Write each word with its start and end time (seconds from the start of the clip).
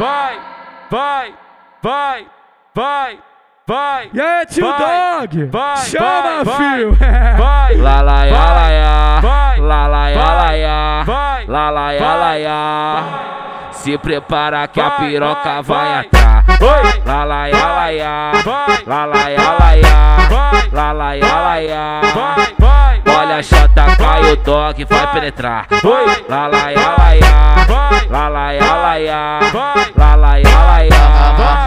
vai, 0.00 0.38
vai, 0.90 1.34
vai, 1.82 2.26
vai, 2.74 3.18
vai. 3.66 4.10
E 4.14 4.18
aí, 4.20 4.46
tio 4.46 4.66
vai, 4.66 5.20
Dog? 5.20 5.44
vai, 5.44 5.76
Chama, 5.76 6.42
vai, 6.42 6.56
filho! 6.56 6.92
vai, 6.94 7.74
Lá 7.76 8.00
lá 8.00 8.20
vai, 8.20 8.30
vai, 9.20 9.60
lá 9.60 9.86
lá 9.86 11.04
vai, 11.04 11.46
lá 11.46 11.70
lá 11.74 11.92
vai. 11.98 13.72
Se 13.72 13.98
prepara 13.98 14.66
que 14.68 14.80
a 14.80 14.90
piroca 14.92 15.60
vai, 15.62 16.08
vai, 16.58 17.02
lá 17.04 17.24
laia 17.24 17.66
laia, 17.66 18.32
vai, 18.44 18.82
lá 18.86 19.04
laia 19.04 19.50
laia, 19.58 20.16
vai, 20.28 20.68
lá 20.72 20.92
laia 20.92 21.34
laia, 21.34 22.00
vai, 22.14 22.54
vai. 22.58 23.02
Olha 23.16 23.36
a 23.36 23.42
chata 23.42 23.96
cai 23.96 24.32
o 24.32 24.36
toque 24.36 24.84
vai 24.84 25.06
penetrar. 25.12 25.66
Lá 26.28 26.46
laia 26.46 26.94
laia, 26.98 27.66
vai, 27.66 28.06
lá 28.08 28.28
laia 28.28 28.74
laia, 28.74 29.40
vai, 29.52 29.92
lá 29.96 30.14
laia 30.16 30.48
laia. 30.48 30.90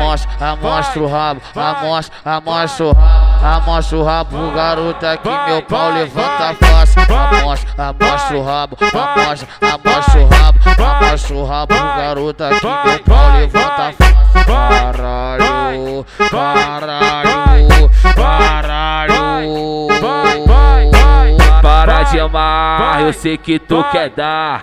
Amostra, 0.03 0.31
amostra 0.51 1.01
o 1.01 1.07
rabo, 1.07 1.41
amostra, 1.55 2.15
amostra 2.25 2.85
o 2.85 2.93
rabo 2.93 3.22
amostra 3.43 3.97
o 3.97 4.03
rabo, 4.03 4.51
garota 4.51 5.17
que 5.17 5.27
vai, 5.27 5.49
meu 5.49 5.61
pau 5.63 5.91
vai, 5.91 5.99
levanta 5.99 6.49
a 6.49 6.53
face. 6.55 6.99
Amostra, 6.99 7.87
amostra 7.89 8.37
o 8.37 8.43
rabo, 8.43 8.77
amostra, 8.79 9.47
amostra 9.61 10.21
o 10.21 10.27
rabo, 10.27 10.59
amostra 10.81 11.35
o 11.35 11.45
rabo, 11.45 11.75
garota 11.75 12.49
que 12.49 12.65
vai, 12.65 12.87
meu 12.87 12.99
pau 12.99 13.17
vai, 13.17 13.41
levanta 13.41 13.83
a 13.83 13.91
face. 13.91 14.45
Caralho, 14.45 16.05
caralho, 16.31 17.91
caralho. 18.15 19.87
vai, 20.01 20.45
vai, 20.45 20.91
vai, 20.91 21.61
Para 21.61 21.93
vai, 21.95 22.05
de 22.05 22.19
amar, 22.19 22.79
vai, 22.79 23.03
eu 23.03 23.13
sei 23.13 23.37
que 23.37 23.59
tu 23.59 23.81
vai, 23.81 23.91
quer 23.91 24.09
dar. 24.09 24.61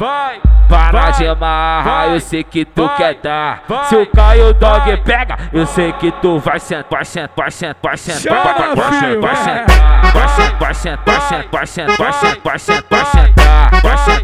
Para 0.71 1.11
de 1.11 1.27
amar, 1.27 1.83
vai, 1.83 2.15
eu 2.15 2.21
sei 2.21 2.45
que 2.45 2.65
tu 2.65 2.89
quer 2.97 3.15
dar. 3.17 3.65
Se 3.89 3.97
o 3.97 4.07
Caio 4.07 4.55
Dog 4.55 4.97
pega, 4.99 5.37
eu 5.53 5.67
sei 5.67 5.93
que 5.95 6.13
tu 6.13 6.39
vai 6.39 6.61
sentar, 6.61 6.87
vai 6.89 7.05
sentar, 7.05 7.35
vai 7.35 7.51
sentar, 7.51 7.77
vai 7.83 7.97
sentar, 7.97 8.45
vai 8.45 8.55
sentar, 8.55 8.77
vai 8.77 8.95
sentar, 8.95 9.21
vai 9.21 9.33
é. 9.33 10.29
sentar, 10.29 10.59
vai 10.61 10.75
sentar, 10.75 11.05
vai 11.11 11.27
sentar, 11.27 11.49
vai 11.51 11.67
sentar, 11.67 11.97
vai 11.99 12.13
sentar, 12.13 12.41
vai 12.41 12.59
sentar, 12.59 13.71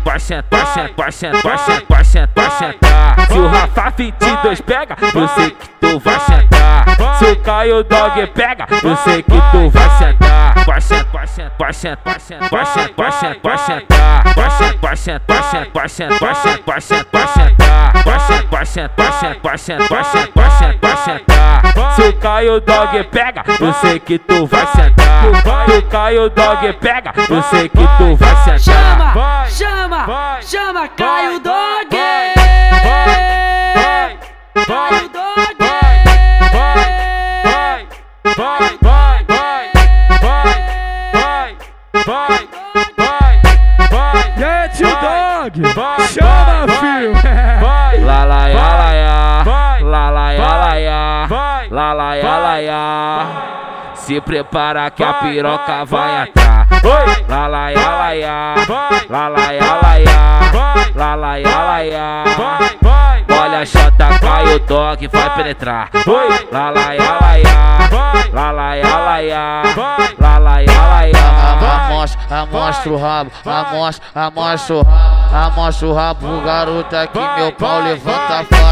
vai 0.05 0.21
sentar, 0.21 0.61
vai 0.97 1.13
sentar, 1.13 1.43
vai 1.43 1.59
sentar, 1.59 1.83
vai 1.89 2.05
sentar, 2.05 2.51
sentar. 2.53 3.27
Se 3.27 3.39
o 3.39 3.49
Rafa 3.49 3.91
22 3.97 4.61
pega, 4.61 4.97
eu 5.15 5.29
sei 5.29 5.51
que 5.51 5.69
tu 5.81 5.99
vai 5.99 6.21
sentar. 6.21 6.85
Se 7.19 7.25
o 7.25 7.37
Caio 7.41 7.83
Dog 7.83 8.27
pega, 8.29 8.67
eu 8.85 8.97
sei 8.99 9.23
que 9.23 9.41
tu 9.51 9.71
vai 9.71 9.91
sentar. 9.99 10.26
Vai 11.17 11.27
sentar, 11.27 11.57
vai 11.59 11.73
sentar, 11.73 12.03
vai 12.05 12.21
sentar, 12.21 12.51
vai 12.51 12.67
sentar, 12.67 13.41
vai 13.41 13.59
sentar, 13.59 14.25
vai 14.35 14.37
sentar, 14.37 14.77
vai 14.77 14.97
sentar, 14.97 15.41
vai 15.41 15.47
sentar, 15.49 15.71
vai 15.73 15.89
sentar, 15.89 16.19
vai 16.21 16.29
sentar, 16.29 16.63
vai 16.67 16.81
sentar, 16.81 17.93
vai 18.05 18.21
sentar, 18.21 18.51
vai 18.51 18.67
sentar, 18.67 18.67
vai 18.67 18.67
sentar, 18.67 19.41
vai 19.41 19.59
sentar, 19.59 19.89
vai 19.89 20.51
sentar, 20.51 20.81
vai 20.83 20.97
sentar. 20.97 21.95
Se 21.95 22.03
o 22.03 22.13
Caio 22.19 22.61
Dog 22.61 23.05
pega, 23.05 23.45
eu 23.59 23.73
sei 23.73 23.99
que 23.99 24.19
tu 24.19 24.47
vai 24.47 24.67
sentar. 24.67 25.23
Se 25.65 25.77
o 25.79 25.83
Caio 25.89 26.29
Dog 26.29 26.73
pega, 26.75 27.15
eu 27.31 27.43
sei 27.45 27.69
que 27.71 27.89
tu 27.97 28.17
vai 28.17 28.37
sentar. 28.59 29.49
Chama, 29.49 30.07
chama, 30.07 30.39
chama 30.43 30.89
Caio 30.89 31.41
Dog! 31.41 32.36
Se 54.07 54.21
prepara 54.21 54.89
que 54.91 55.03
a 55.03 55.11
vai, 55.13 55.21
piroca 55.33 55.85
vai, 55.85 55.87
vai 55.87 56.13
vai. 56.13 56.29
entrar. 56.29 56.69
Oi, 56.85 57.25
Lá 57.29 57.47
lá 57.49 57.71
ya 57.71 57.89
lá 57.91 58.11
ya, 58.15 58.55
vai, 58.69 59.07
lá 59.09 59.29
lá 59.29 59.53
ya 59.53 59.75
lá 59.83 59.95
ya, 59.97 60.39
vai, 60.53 60.93
lá 60.95 61.15
lá 61.17 61.37
ya 61.37 61.59
lá 61.59 61.79
ya. 61.81 62.25
vai, 62.39 62.79
vai, 62.81 63.25
Olha 63.37 63.59
a 63.61 63.67
chata, 63.67 64.19
cai 64.21 64.55
o 64.55 64.59
dog, 64.61 65.09
vai 65.09 65.31
penetrar. 65.35 65.91
Oi, 66.07 66.49
Lá 66.53 66.71
lá 66.71 66.93
ya 66.95 67.19
lá 67.21 67.35
ya, 67.37 67.89
vai, 67.91 68.31
lá 68.33 68.51
lá 68.53 68.75
ya 68.77 68.97
lá 68.97 69.19
ya, 69.19 69.63
vai, 69.75 70.15
lá 70.21 70.39
lá 70.39 70.61
ya 70.61 70.73
lá 70.73 71.03
ya. 71.03 71.57
vai, 71.61 71.87
Amostra, 71.87 72.21
amostra 72.41 72.93
o 72.93 72.97
rabo, 72.97 73.31
vai, 73.45 73.55
amostra, 73.61 74.07
amostra 74.15 74.77
o 74.77 74.83
rabo, 74.83 75.06
amostra 75.33 75.89
o 75.89 75.93
rabo, 75.93 76.41
garota 76.43 77.07
que 77.07 77.19
meu 77.19 77.53
pau 77.53 77.83
levanta 77.83 78.47
vai, 78.51 78.67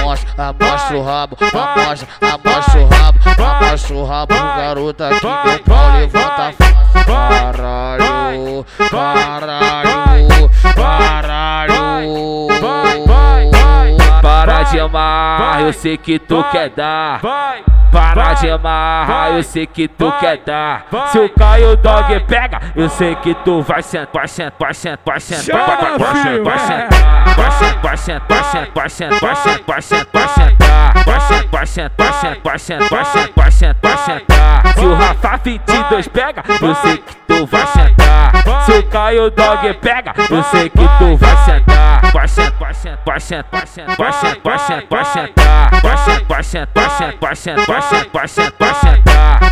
Amostra, 0.00 0.48
amostra 0.48 0.96
o 0.96 1.02
rabo, 1.02 1.36
amostra, 1.40 2.08
amostra 2.20 2.80
o 2.80 2.86
rabo, 2.86 3.18
amostra 3.42 3.96
o 3.96 4.04
rabo, 4.04 4.34
garota 4.34 5.08
que 5.08 5.26
meu 5.26 5.58
pau 5.60 5.92
levanta 5.92 6.54
vai, 6.58 7.06
Caralho, 7.06 8.66
caralho, 8.90 10.50
vai, 10.62 10.72
caralho. 10.74 12.46
Para 14.22 14.62
de 14.64 14.80
amar, 14.80 15.62
eu 15.62 15.72
sei 15.72 15.96
que 15.96 16.18
tu 16.18 16.42
quer 16.50 16.70
dar. 16.70 17.20
Para 17.96 18.34
de 18.34 18.46
eu 19.36 19.42
sei 19.42 19.66
que 19.66 19.88
tu 19.88 20.12
quer 20.20 20.38
dar. 20.44 20.86
Se 21.10 21.18
o 21.18 21.28
Caio 21.30 21.76
Dog 21.76 22.20
pega, 22.26 22.60
eu 22.74 22.88
sei 22.90 23.14
que 23.16 23.34
tu 23.36 23.62
vai 23.62 23.82
sentar, 23.82 24.08
vai 24.12 24.28
sentar, 24.28 24.52
vai 24.58 24.74
sentar, 24.74 25.02
vai 25.04 25.20
sentar, 25.20 25.56
é. 25.56 26.42
vai 26.42 26.58
sentar, 26.58 27.80
vai 27.82 27.96
sentar, 27.96 28.26
vai 28.28 28.42
sentar, 28.48 28.72
vai 28.74 28.88
sentar, 28.88 29.20
vai 29.20 29.34
sentar, 29.34 29.62
vai 29.66 29.82
sentar, 29.82 30.16
vai 31.06 31.20
sentar, 31.22 31.46
vai 31.46 31.66
sentar, 31.66 31.66
vai 31.66 31.66
sentar, 31.66 32.00
vai 32.04 32.18
sentar, 32.18 32.40
vai 32.42 32.58
sentar, 32.58 32.88
vai 32.90 33.04
sentar, 33.04 33.32
vai 33.34 33.50
sentar, 33.50 33.96
vai 33.96 33.98
sentar. 33.98 34.74
Se 34.74 34.84
o 34.84 34.94
Rafa 34.94 35.40
22 35.42 36.08
pega, 36.08 36.42
eu 36.60 36.74
sei 36.74 36.98
que 36.98 37.16
tu 37.26 37.46
vai 37.46 37.66
sentar. 37.66 38.32
Se 38.64 38.72
o 38.72 38.82
Caio 38.88 39.30
Dog 39.30 39.74
pega, 39.74 40.12
eu 40.30 40.42
sei 40.44 40.68
que 40.68 40.88
tu 40.98 41.16
vai 41.16 41.36
sentar. 41.44 41.85
Vai 43.06 43.20
sentar, 43.20 43.60
vai 43.60 43.66
sentar, 43.66 43.96
vai 43.96 44.12
sentar, 44.12 44.42
vai 44.42 45.04
sentar, 45.04 45.70
vai 45.70 45.94
sentar, 45.94 46.26
vai 46.26 46.42
sentar, 46.42 47.16
vai 47.20 47.36
sentar, 47.36 47.66
vai 47.66 47.76
sentar, 47.86 48.10
vai 48.10 48.28
sentar, 48.28 48.56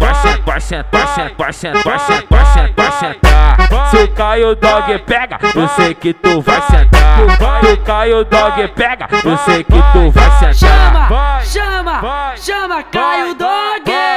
vai 0.01 0.15
sentar, 0.21 0.45
vai 0.45 0.61
sentar, 0.61 1.35
vai 1.37 1.53
sentar, 1.53 1.83
vai 1.85 2.47
sentar, 2.47 2.73
vai 2.77 2.93
sentar. 2.93 3.91
Se 3.91 3.97
o 3.97 4.09
Caio 4.09 4.57
Dog 4.57 4.99
pega, 5.07 5.39
eu 5.55 5.69
sei 5.69 5.95
que 5.95 6.13
tu 6.13 6.41
vai 6.41 6.61
sentar. 6.63 7.19
Se 7.61 7.73
o 7.73 7.77
Caio 7.79 8.25
Dog 8.25 8.69
pega, 8.75 9.09
eu 9.25 9.37
sei 9.39 9.63
que 9.63 9.83
tu 9.93 10.11
vai 10.11 10.31
sentar. 10.33 10.55
Chama, 11.45 12.01
chama, 12.03 12.37
chama 12.37 12.83
Caio 12.83 13.35
Dog! 13.35 14.14